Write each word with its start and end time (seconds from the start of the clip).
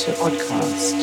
to 0.00 0.12
Oddcast. 0.12 0.94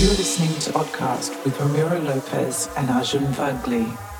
You're 0.00 0.10
listening 0.10 0.56
to 0.60 0.70
Oddcast 0.70 1.44
with 1.44 1.58
Ramiro 1.58 1.98
Lopez 1.98 2.68
and 2.76 2.88
Arjun 2.90 3.26
Vagale. 3.32 4.15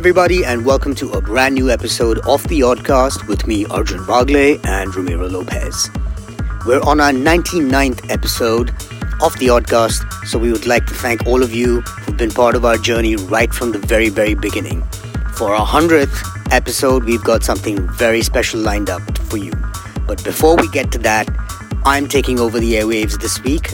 Everybody, 0.00 0.46
and 0.46 0.64
welcome 0.64 0.94
to 0.94 1.10
a 1.10 1.20
brand 1.20 1.56
new 1.56 1.68
episode 1.68 2.20
of 2.26 2.42
The 2.48 2.60
Oddcast 2.60 3.28
with 3.28 3.46
me, 3.46 3.66
Arjun 3.66 3.98
Vagale, 3.98 4.58
and 4.64 4.94
Ramiro 4.94 5.28
Lopez. 5.28 5.90
We're 6.64 6.80
on 6.80 7.02
our 7.02 7.12
99th 7.12 8.10
episode 8.10 8.70
of 9.22 9.38
The 9.38 9.48
Oddcast, 9.48 10.26
so 10.26 10.38
we 10.38 10.50
would 10.52 10.66
like 10.66 10.86
to 10.86 10.94
thank 10.94 11.26
all 11.26 11.42
of 11.42 11.52
you 11.52 11.82
who've 11.82 12.16
been 12.16 12.30
part 12.30 12.54
of 12.54 12.64
our 12.64 12.78
journey 12.78 13.16
right 13.16 13.52
from 13.52 13.72
the 13.72 13.78
very, 13.78 14.08
very 14.08 14.32
beginning. 14.32 14.82
For 15.34 15.54
our 15.54 15.66
100th 15.66 16.50
episode, 16.50 17.04
we've 17.04 17.22
got 17.22 17.44
something 17.44 17.86
very 17.90 18.22
special 18.22 18.58
lined 18.58 18.88
up 18.88 19.02
for 19.28 19.36
you. 19.36 19.52
But 20.06 20.24
before 20.24 20.56
we 20.56 20.66
get 20.68 20.90
to 20.92 20.98
that, 21.00 21.28
I'm 21.84 22.08
taking 22.08 22.40
over 22.40 22.58
the 22.58 22.72
airwaves 22.72 23.20
this 23.20 23.42
week, 23.44 23.68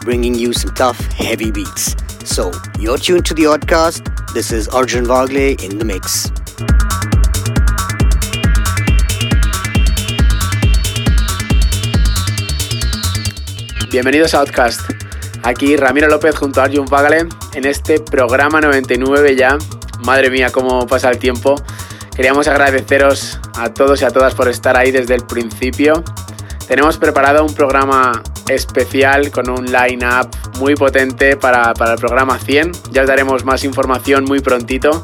bringing 0.00 0.34
you 0.34 0.52
some 0.52 0.74
tough, 0.74 0.98
heavy 1.12 1.52
beats. 1.52 1.94
So, 2.24 2.50
you're 2.80 2.98
tuned 2.98 3.26
to 3.26 3.34
The 3.34 3.44
Oddcast. 3.44 4.07
This 4.38 4.52
is 4.52 4.68
Arjun 4.68 5.04
Vagle 5.04 5.60
in 5.64 5.78
the 5.78 5.84
mix. 5.84 6.30
Bienvenidos 13.90 14.34
a 14.34 14.38
Outcast. 14.38 14.82
Aquí 15.42 15.76
Ramiro 15.76 16.06
López 16.06 16.36
junto 16.36 16.60
a 16.60 16.66
Arjun 16.66 16.86
Vagale 16.86 17.26
en 17.54 17.64
este 17.64 17.98
programa 17.98 18.60
99 18.60 19.34
ya. 19.34 19.58
Madre 20.04 20.30
mía, 20.30 20.50
cómo 20.52 20.86
pasa 20.86 21.10
el 21.10 21.18
tiempo. 21.18 21.56
Queríamos 22.14 22.46
agradeceros 22.46 23.40
a 23.56 23.74
todos 23.74 24.02
y 24.02 24.04
a 24.04 24.12
todas 24.12 24.36
por 24.36 24.48
estar 24.48 24.76
ahí 24.76 24.92
desde 24.92 25.16
el 25.16 25.26
principio. 25.26 26.04
Tenemos 26.68 26.96
preparado 26.96 27.44
un 27.44 27.54
programa 27.54 28.22
especial 28.48 29.30
con 29.30 29.50
un 29.50 29.66
line-up 29.66 30.28
muy 30.58 30.74
potente 30.74 31.36
para, 31.36 31.74
para 31.74 31.92
el 31.92 31.98
programa 31.98 32.38
100. 32.38 32.72
Ya 32.90 33.02
os 33.02 33.08
daremos 33.08 33.44
más 33.44 33.64
información 33.64 34.24
muy 34.24 34.40
prontito. 34.40 35.02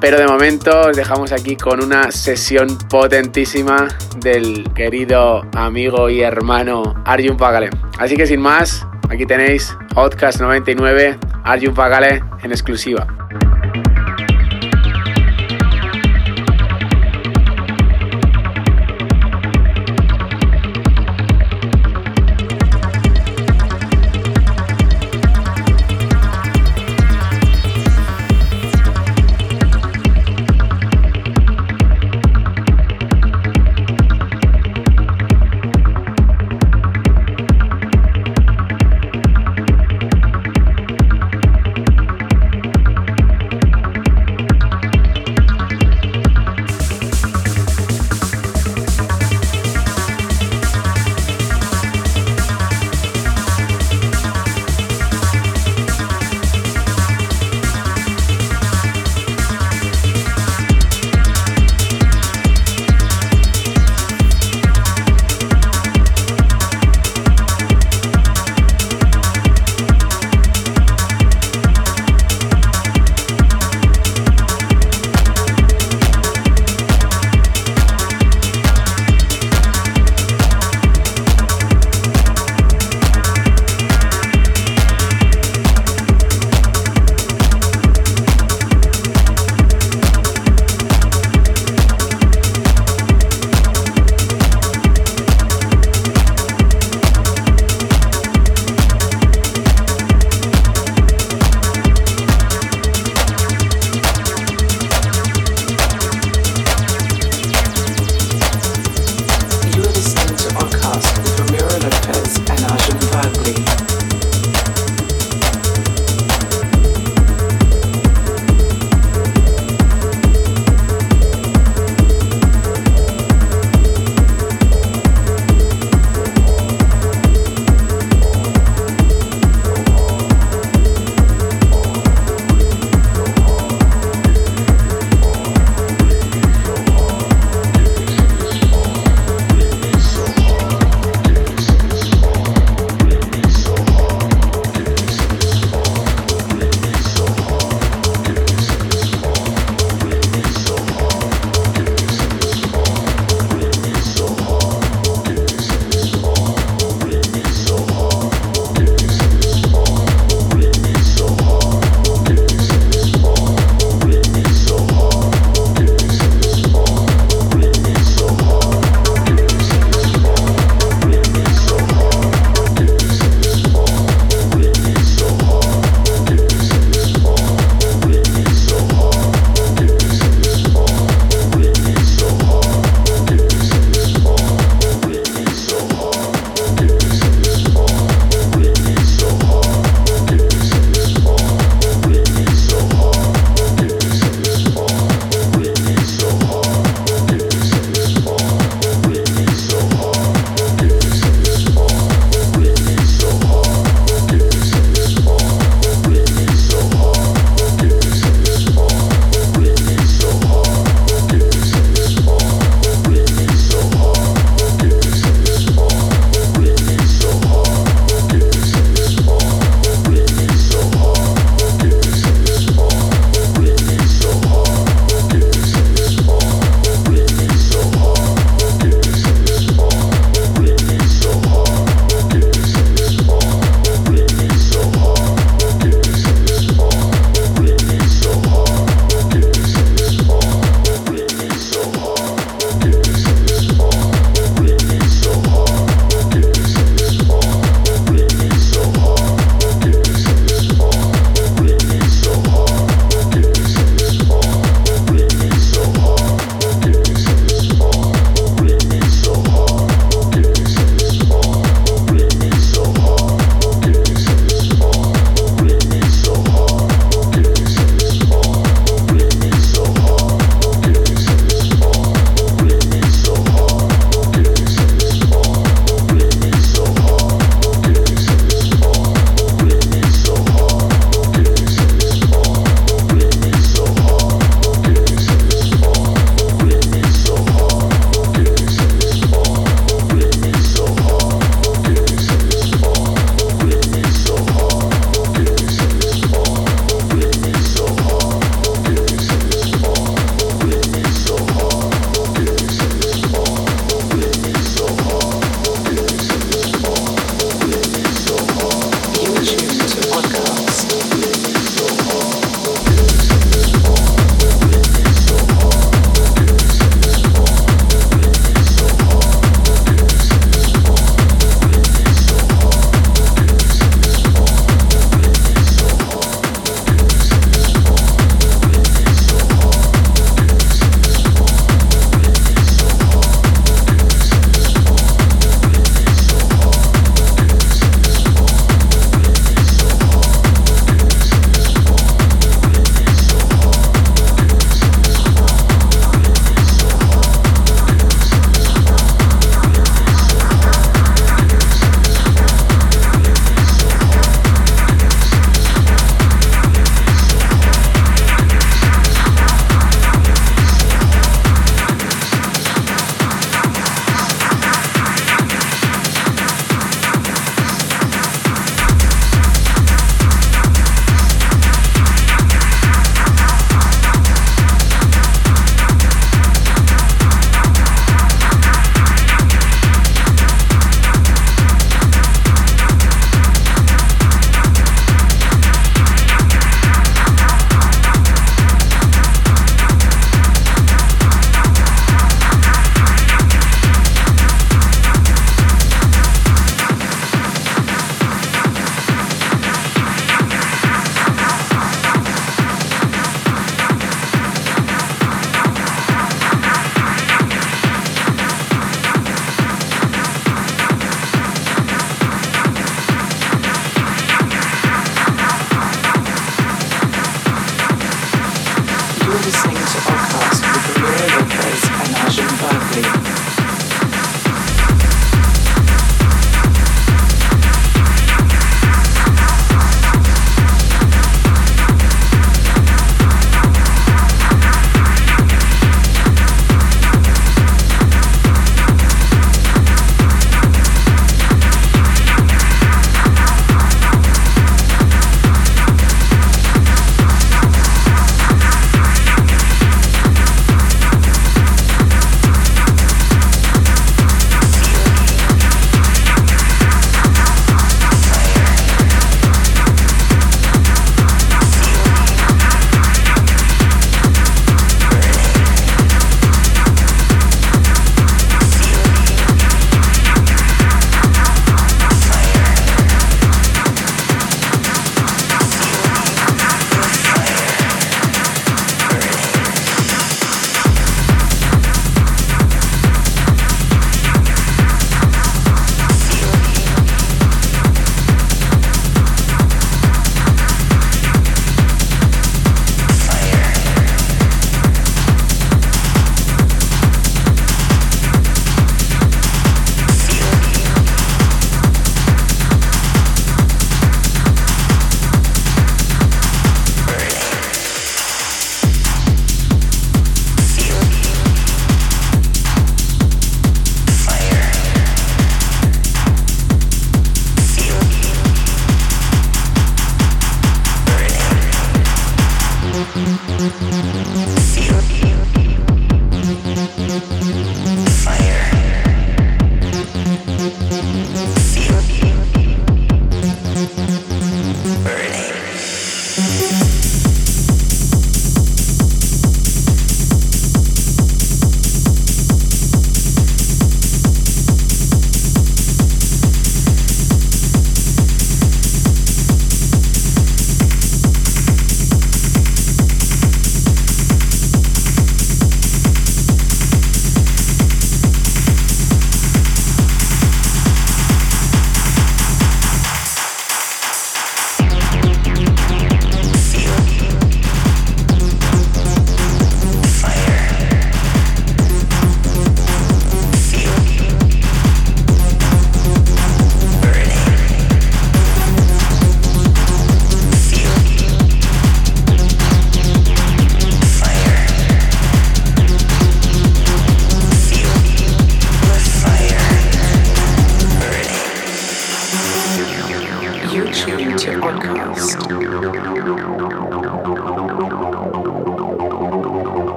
Pero 0.00 0.18
de 0.18 0.26
momento 0.26 0.88
os 0.88 0.96
dejamos 0.96 1.32
aquí 1.32 1.56
con 1.56 1.82
una 1.82 2.10
sesión 2.10 2.76
potentísima 2.90 3.88
del 4.18 4.70
querido 4.74 5.42
amigo 5.54 6.10
y 6.10 6.20
hermano 6.20 6.94
Arjun 7.06 7.38
Pagale. 7.38 7.70
Así 7.98 8.16
que 8.16 8.26
sin 8.26 8.40
más, 8.40 8.86
aquí 9.08 9.24
tenéis 9.24 9.74
Podcast 9.94 10.40
99, 10.40 11.18
Arjun 11.44 11.72
Pagale 11.74 12.22
en 12.42 12.50
exclusiva. 12.50 13.06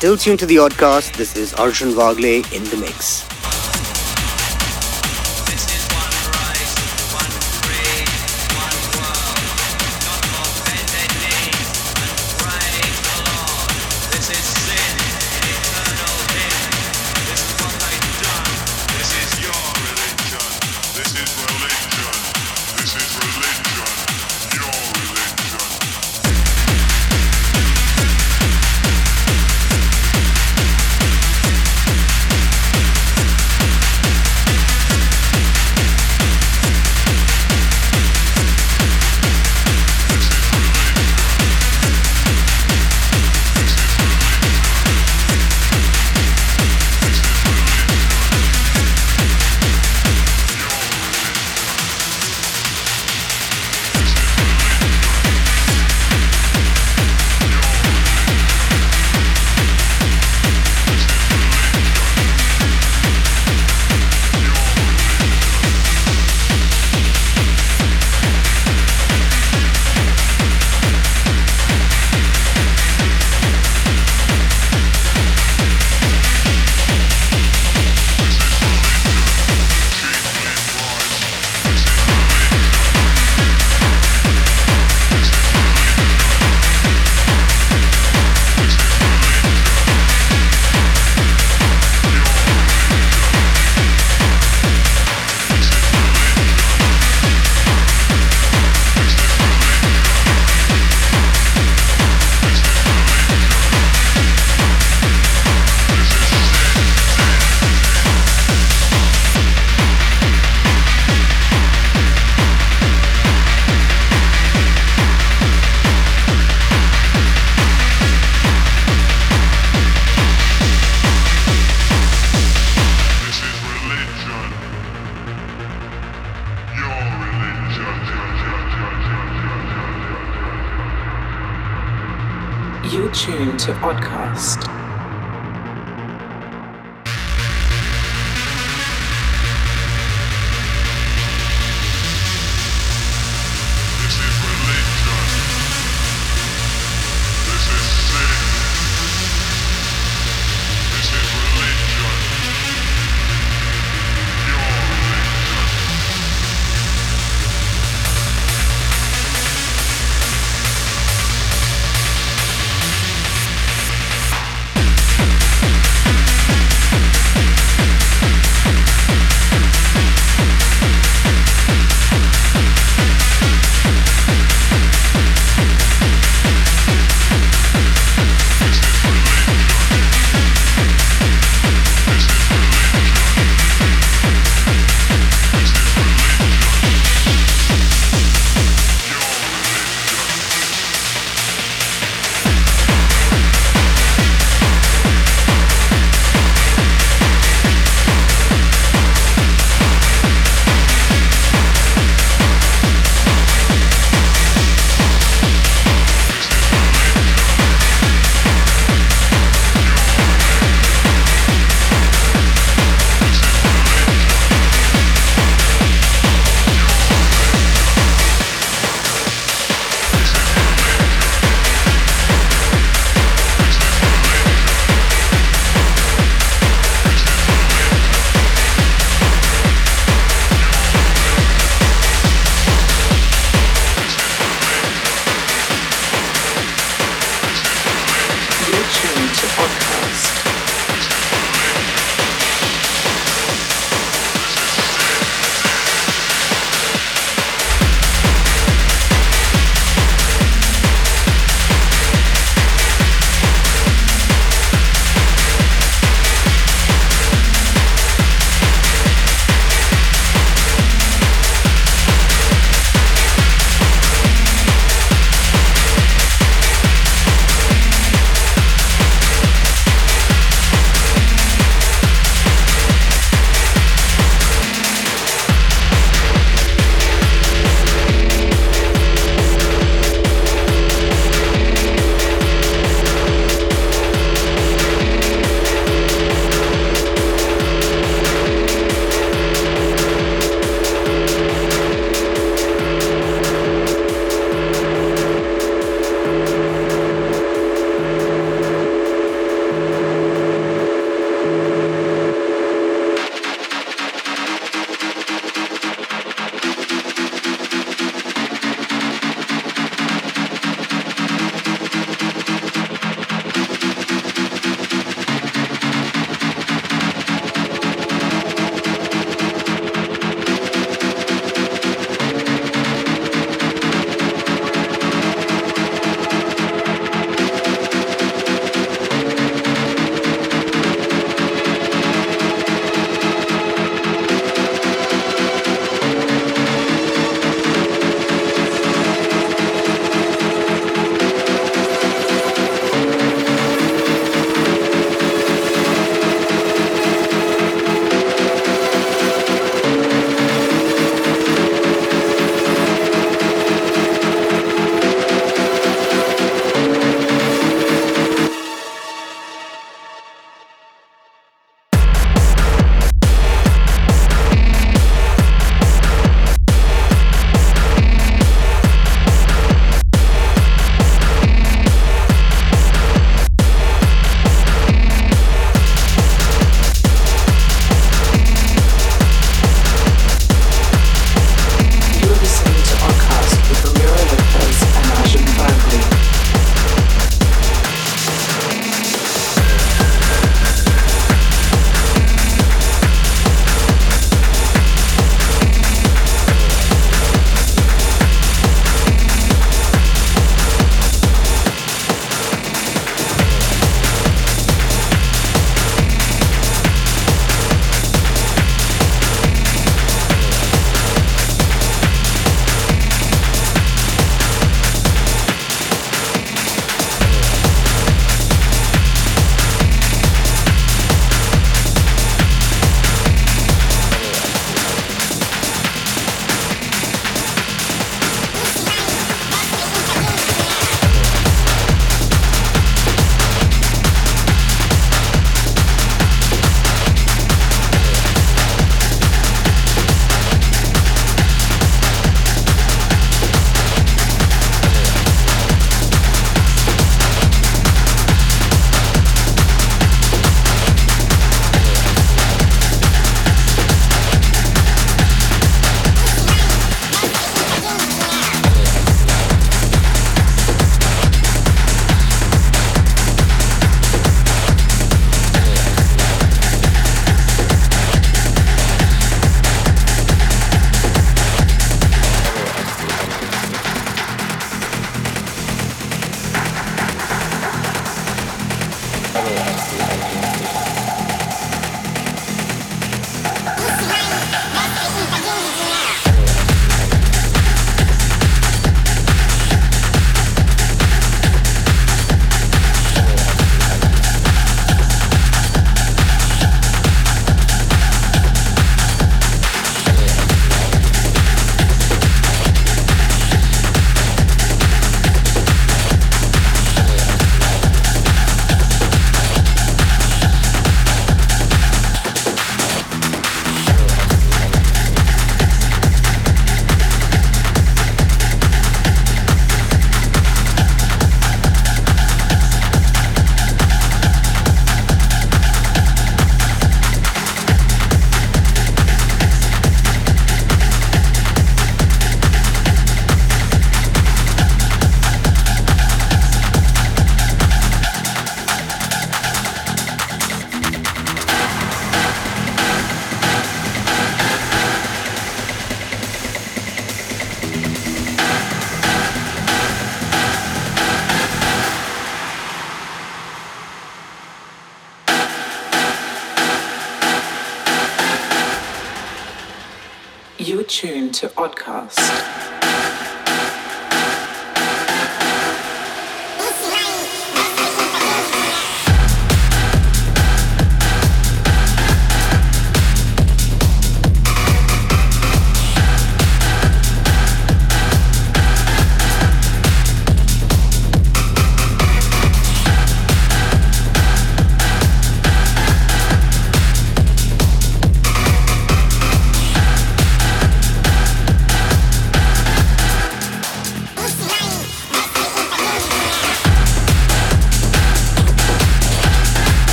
Still 0.00 0.16
tuned 0.16 0.38
to 0.38 0.46
the 0.46 0.56
Oddcast. 0.56 1.14
This 1.18 1.36
is 1.36 1.52
Arjun 1.52 1.90
Vagale 1.90 2.50
in 2.54 2.64
the 2.64 2.78
mix. 2.78 3.29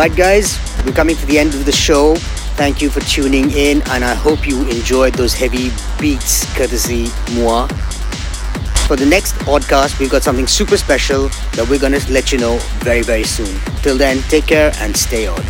Right, 0.00 0.16
guys, 0.16 0.56
we're 0.86 0.94
coming 0.94 1.14
to 1.14 1.26
the 1.26 1.38
end 1.38 1.52
of 1.52 1.66
the 1.66 1.72
show. 1.72 2.16
Thank 2.56 2.80
you 2.80 2.88
for 2.88 3.00
tuning 3.00 3.50
in, 3.50 3.82
and 3.90 4.02
I 4.02 4.14
hope 4.14 4.48
you 4.48 4.62
enjoyed 4.70 5.12
those 5.12 5.34
heavy 5.34 5.72
beats 6.00 6.46
courtesy 6.56 7.12
moi. 7.36 7.66
For 8.88 8.96
the 8.96 9.04
next 9.04 9.34
podcast, 9.44 10.00
we've 10.00 10.08
got 10.08 10.22
something 10.22 10.46
super 10.46 10.78
special 10.78 11.28
that 11.52 11.68
we're 11.68 11.78
gonna 11.78 12.00
let 12.08 12.32
you 12.32 12.38
know 12.38 12.56
very, 12.80 13.02
very 13.02 13.24
soon. 13.24 13.52
Till 13.82 13.98
then, 13.98 14.22
take 14.30 14.46
care 14.46 14.72
and 14.80 14.96
stay 14.96 15.28
on. 15.28 15.44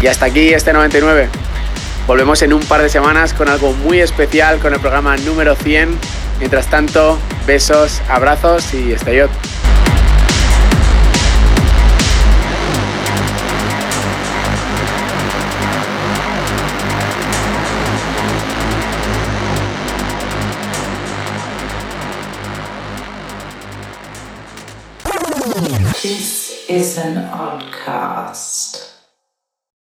Y 0.00 0.06
hasta 0.06 0.24
aquí 0.24 0.54
este 0.54 0.72
99. 0.72 1.28
Volvemos 2.06 2.40
en 2.40 2.54
un 2.54 2.62
par 2.62 2.80
de 2.80 2.88
semanas 2.88 3.34
con 3.34 3.50
algo 3.50 3.74
muy 3.74 4.00
especial, 4.00 4.60
con 4.60 4.72
el 4.72 4.80
programa 4.80 5.18
número 5.18 5.54
100. 5.56 5.98
Mientras 6.40 6.68
tanto, 6.68 7.18
besos, 7.46 8.00
abrazos 8.08 8.72
y 8.74 8.92
oddcast. 8.92 9.54